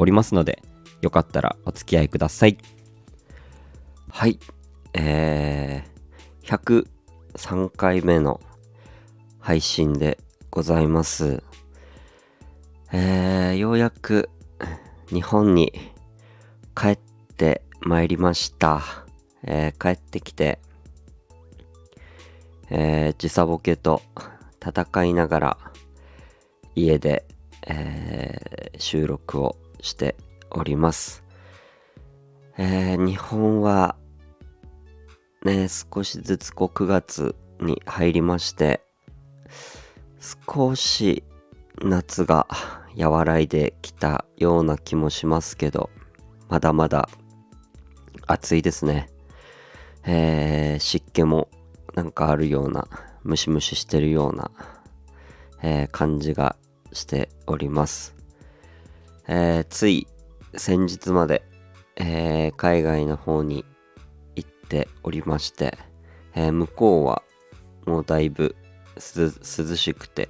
[0.00, 0.62] おりますので
[1.02, 2.56] よかったらお付き合いください。
[4.08, 4.38] はい。
[4.94, 6.84] えー、
[7.38, 8.40] 103回目の
[9.38, 10.18] 配信で
[10.50, 11.42] ございます。
[12.92, 14.30] えー、ようやく
[15.10, 15.72] 日本に
[16.74, 16.98] 帰っ
[17.36, 18.82] てまいりました、
[19.44, 20.58] えー帰ってきて
[22.68, 24.02] えー時差ボケと
[24.60, 25.58] 戦いながら
[26.74, 27.26] 家で、
[27.66, 30.16] えー収録をして
[30.50, 31.24] おります、
[32.56, 33.96] えー日本は
[35.44, 38.82] ね少しずつこう9月に入りまして
[40.46, 41.24] 少し
[41.82, 42.46] 夏が
[42.98, 45.90] 和らいできたような気もしますけど
[46.48, 47.08] まだまだ
[48.26, 49.08] 暑いですね。
[50.04, 51.48] えー湿気も
[51.94, 52.86] なんかあるような
[53.22, 54.50] ムシムシしてるような、
[55.62, 56.56] えー感じが
[56.92, 58.14] しております、
[59.28, 60.06] えーつい
[60.56, 61.42] 先日まで、
[61.96, 63.64] えー海外の方に
[64.36, 65.76] 行っておりまして、
[66.34, 67.22] えー向こうは
[67.86, 68.56] もうだいぶ
[68.96, 70.28] 涼しくて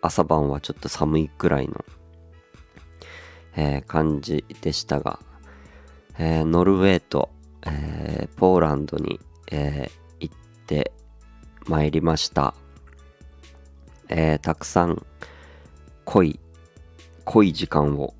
[0.00, 1.84] 朝晩はちょっと寒いくらいの、
[3.56, 5.20] え感じでしたが、
[6.18, 7.30] えノルウェーと、
[7.66, 9.20] えポーランドに、
[9.50, 10.36] え行っ
[10.66, 10.92] て
[11.66, 12.54] まいりました、
[14.08, 15.06] えたくさん
[16.04, 16.40] 濃い
[17.24, 18.14] 濃い時間を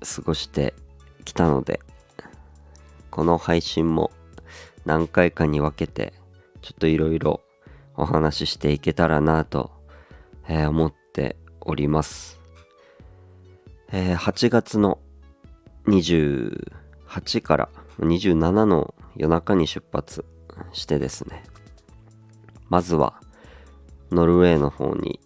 [0.00, 0.74] 過ごして
[1.24, 1.80] きたので
[3.10, 4.10] この配信も
[4.84, 6.12] 何回かに分けて
[6.60, 7.40] ちょっといろいろ
[7.96, 9.70] お話ししていけたらなと、
[10.48, 12.40] え思っております、
[13.92, 14.98] え8月の
[15.86, 17.68] 28から
[18.00, 20.24] 27の夜中に出発
[20.72, 21.44] してですね
[22.68, 23.20] まずは
[24.10, 25.20] ノルウェーの方に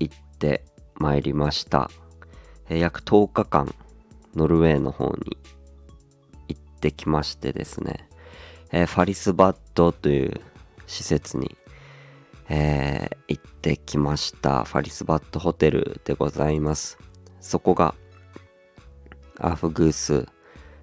[0.00, 0.64] 行って
[1.00, 1.90] まいりました、
[2.68, 3.74] え約10日間
[4.36, 5.38] ノルウェーの方に
[6.48, 8.06] 行ってきましてですね、
[8.70, 10.40] えファリスバットという
[10.86, 11.56] 施設に、
[12.50, 14.64] えー行ってきました。
[14.64, 16.98] ファリスバットホテルでございます。
[17.40, 17.94] そこが
[19.38, 20.26] アフグース、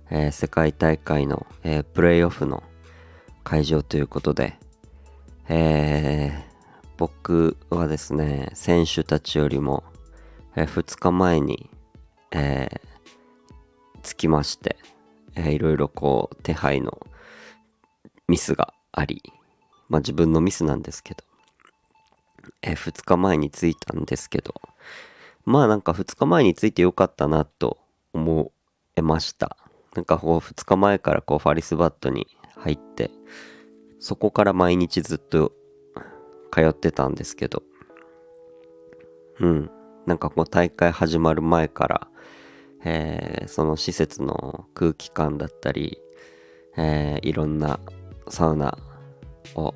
[0.10, 2.64] えー世界大会の、えープレイオフの
[3.44, 4.58] 会場ということで、
[5.48, 6.48] えー
[6.98, 9.84] 僕はですね選手たちよりも、
[10.58, 11.70] え2日前に、
[12.32, 12.88] えー
[14.04, 14.78] 着きまして、
[15.36, 17.06] えーいろいろこう手配の
[18.28, 19.22] ミスがあり
[19.90, 21.24] まあ自分のミスなんですけど、
[22.62, 24.56] え2日前に着いたんですけど
[25.46, 27.78] まあなんか2日前に着いてよかったなと
[28.14, 28.52] 思
[28.96, 29.58] えました。
[29.96, 33.12] なんかこう2日前からこうファリスバットに入って
[34.00, 35.54] そこから毎日ずっと
[36.52, 37.64] 通ってたんですけど
[39.40, 39.72] うん。
[40.08, 42.08] なんかこう大会始まる前から、
[42.86, 46.00] えーその施設の空気感だったり、
[46.78, 47.80] えーいろんな
[48.30, 48.78] サウナ
[49.56, 49.74] を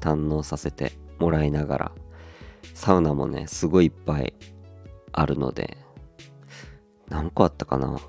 [0.00, 1.92] 堪能させてもらいながら
[2.74, 4.34] サウナもねすごいいっぱい
[5.12, 5.76] あるので
[7.08, 8.00] 何個あったかな？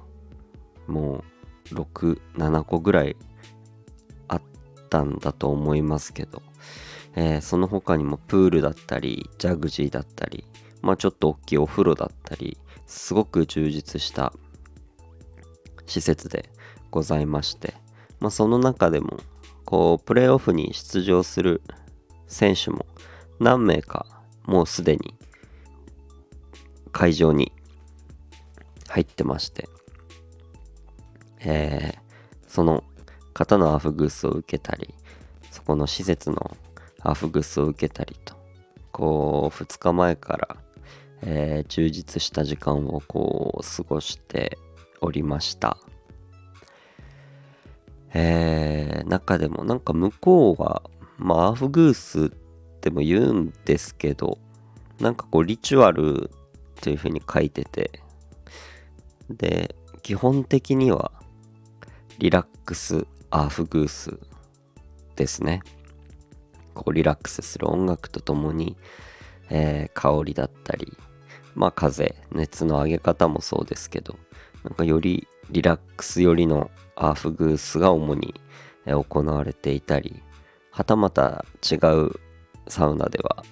[0.87, 1.23] も
[1.71, 3.15] う67個ぐらい
[4.27, 4.41] あっ
[4.89, 6.41] たんだと思いますけど、
[7.15, 10.45] えーその他にもプールだったりジャグジーだったり
[10.81, 14.33] まあちょっと大きいお風呂だったりすごく充実した
[15.85, 16.49] 施設で
[16.89, 17.73] ございまして、
[18.19, 19.17] まあ、その中でも
[19.65, 21.61] こうプレーオフに出場する
[22.27, 22.85] 選手も
[23.39, 24.05] 何名か
[24.43, 25.15] もうすでに
[26.91, 27.51] 会場に
[28.89, 29.69] 入ってまして、
[31.39, 32.01] えー
[32.51, 32.83] その
[33.33, 34.93] 方のアフグースを受けたり
[35.51, 36.57] そこの施設の
[36.99, 38.35] アフグースを受けたりと
[38.91, 40.57] こう2日前から、
[41.21, 44.57] えー充実した時間をこう過ごして
[45.01, 45.77] おりました。
[48.13, 50.83] えー中でもなんか向こうは
[51.17, 52.29] まあアフグースっ
[52.81, 54.37] ても言うんですけど
[54.99, 56.31] なんかこうリチュアル
[56.81, 58.01] というふうに書いてて
[59.29, 61.11] で基本的には
[62.19, 64.19] リラックスアーフグース
[65.15, 65.61] ですね。
[66.73, 68.77] こうリラックスする音楽とともに、
[69.49, 70.97] えー香りだったり
[71.55, 74.17] まあ風熱の上げ方もそうですけど
[74.63, 78.33] なんかよりリラックス寄りのアーフグースが主に
[78.85, 80.21] 行われていたり
[80.71, 82.11] はたまた違う
[82.67, 83.43] サウナでは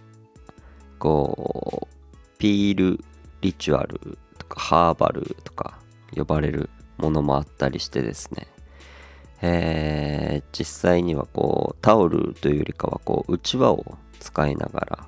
[0.98, 3.04] こうピール
[3.42, 5.80] リチュアルとかハーバルとか
[6.16, 8.48] 呼ばれるものもあったりしてですね。
[9.42, 15.08] えー、実際にはこうタオルというよりかはこううちわを使いながら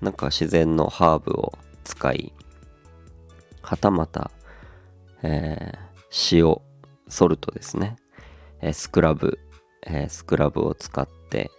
[0.00, 1.52] なんか自然のハーブを
[1.86, 2.32] 使い
[3.62, 4.30] はたまた、
[5.22, 6.60] えー、塩
[7.08, 7.96] ソルトですね、
[8.60, 9.38] えー、スクラブ、
[9.86, 11.50] えー、スクラブを使って、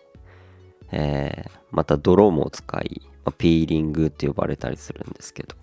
[0.91, 5.55] えー、また泥も使い、まあ、ピーリングって呼ばれたりするんですけど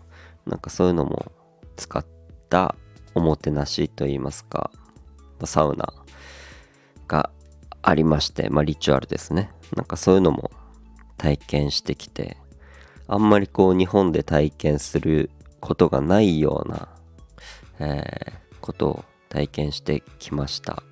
[0.46, 1.31] なんかそういうのも
[1.76, 2.05] 使っ
[2.49, 2.75] た
[3.14, 4.70] おもてなしといいますか、
[5.38, 5.93] ま、サウナ
[7.06, 7.31] が
[7.82, 9.50] ありまして、まあリチュアルですね。
[9.76, 10.50] なんかそういうのも
[11.19, 12.38] 体験してきて、
[13.06, 15.30] あんまりこう日本で体験する
[15.60, 16.88] ことがないような、
[17.78, 20.82] えー、ことを体験してきました。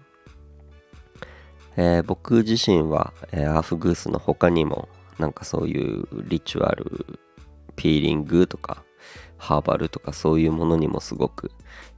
[1.77, 4.89] えー、僕自身は、えー、アーフグースの他にも
[5.19, 7.07] なんかそういうリチュアル
[7.77, 8.85] ピーリングとか
[9.39, 11.51] ハーバルとかそういうものにもすごく、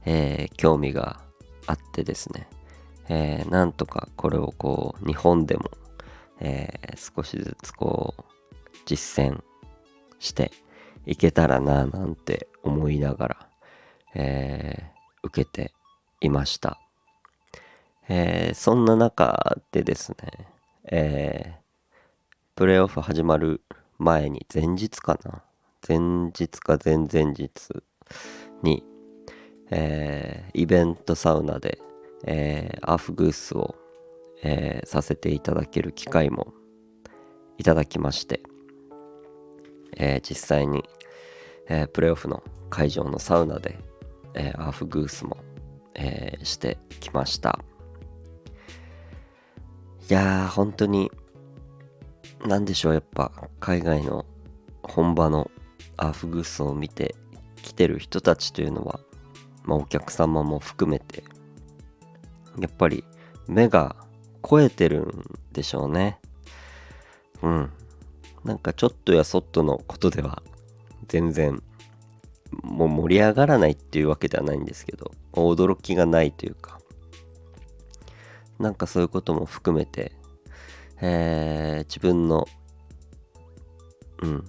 [0.05, 1.19] え、興味が
[1.67, 2.47] あってですね、
[3.09, 5.69] えー、なんとかこれをこう日本でも、
[6.39, 8.23] え、少しずつこう
[8.85, 9.43] 実践
[10.25, 10.51] して
[11.05, 13.49] いけたらななんて思いながら、
[14.15, 15.71] えー、受けて
[16.19, 16.79] いました、
[18.09, 20.47] えー、そんな中でですね、
[20.85, 21.97] えー、
[22.55, 23.61] プレーオフ始まる
[23.97, 25.43] 前に前日かな。
[25.87, 25.99] 前
[26.31, 27.51] 日か前々日
[28.63, 28.83] に、
[29.69, 31.77] えー、イベントサウナで、
[32.25, 33.75] えー、アーフグースを、
[34.41, 36.53] えー、させていただける機会も
[37.59, 38.41] いただきまして、
[39.97, 40.83] え実際に、
[41.67, 43.77] えプレーオフの会場のサウナで、
[44.33, 45.37] えアーフグースも、
[45.93, 47.59] えしてきました。
[50.09, 51.11] いやー本当に
[52.45, 54.25] 何でしょうやっぱ海外の
[54.83, 55.49] 本場の
[55.97, 57.15] アーフグースを見て
[57.63, 58.99] きてる人たちというのは、
[59.63, 61.23] まあ、お客様も含めて
[62.59, 63.03] やっぱり
[63.47, 63.95] 目が
[64.47, 66.19] 超えてるんでしょうね。
[67.41, 67.71] うん。
[68.45, 70.43] なんかちょっとやそっとのことでは
[71.07, 71.61] 全然
[72.61, 76.79] もう盛り上がらないっていうわけではないんですけど驚きがないというか
[78.59, 80.13] なんかそういうことも含めて、
[81.01, 82.47] えー、自分の
[84.21, 84.45] うん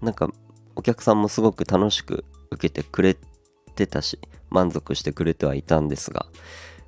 [0.00, 0.30] なんか
[0.74, 3.16] お客さんもすごく楽しく受けてくれ
[3.76, 4.18] てたし
[4.50, 6.26] 満足してくれてはいたんですが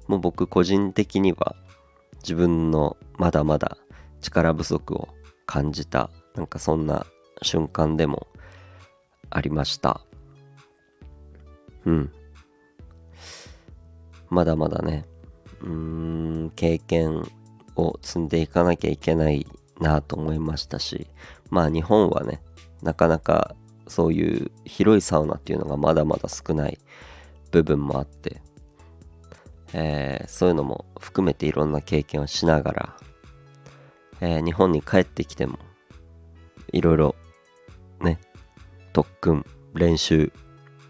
[0.08, 1.54] もう僕個人的には
[2.22, 3.76] 自分のまだまだ
[4.20, 5.08] 力不足を
[5.46, 7.06] 感じたなんかそんな
[7.42, 8.26] 瞬間でも
[9.30, 10.00] ありました。
[11.84, 12.12] うん。
[14.28, 15.06] まだまだね。
[15.62, 15.68] うー
[16.46, 17.26] ん経験
[17.76, 19.46] を積んでいかなきゃいけない
[19.80, 21.08] なと思いましたし。
[21.50, 22.42] まあ日本はね
[22.82, 23.54] なかなか
[23.88, 26.78] そういう広いサウナっていうのがまだまだ少ない
[27.50, 28.42] 部分もあって。
[29.72, 32.96] えー、そういうのも含めていろんな経験をしながら、
[34.20, 35.58] えー、日本に帰ってきても
[36.76, 37.16] いろいろ
[38.00, 38.20] ね
[38.92, 40.32] 特訓練習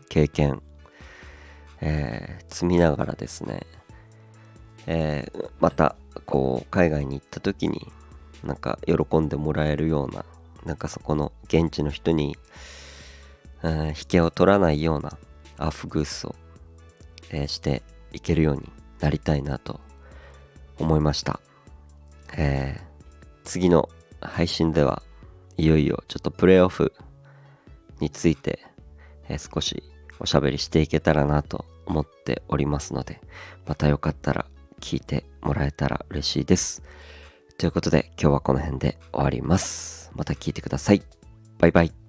[0.09, 0.63] 経験、
[1.81, 3.67] えー、積みながらですね、
[4.87, 5.31] え
[5.61, 7.87] またこう海外に行った時に
[8.45, 10.25] なんか喜んでもらえるような
[10.65, 12.37] なんかそこの現地の人に、
[13.63, 15.17] えー、引けを取らないような
[15.59, 16.35] アフグースを、
[17.31, 17.83] えー、して
[18.13, 18.71] いけるように
[19.01, 19.81] なりたいなと
[20.79, 21.41] 思いました。
[22.37, 22.83] えー、
[23.45, 23.89] 次の
[24.21, 25.03] 配信では
[25.57, 26.93] いよいよちょっとプレーオフ
[28.01, 28.61] について、
[29.29, 29.83] え、少し
[30.19, 33.21] おしゃべりしていけたらなと思っておりますので、
[33.67, 34.47] またよかったら
[34.81, 36.83] 聞いてもらえたら嬉しいです。
[37.59, 40.11] ということで今日はこの辺で終わります。
[40.15, 41.03] また聞いてください。
[41.59, 42.06] バイバイ。